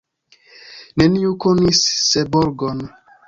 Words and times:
Neniu 1.01 1.35
konis 1.45 1.83
Seborgon. 2.07 2.83